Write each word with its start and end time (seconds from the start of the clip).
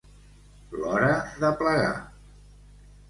L'hora 0.77 1.11
de 1.43 1.53
plegar. 1.63 1.93